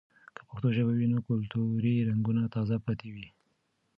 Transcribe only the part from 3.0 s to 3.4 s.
وي.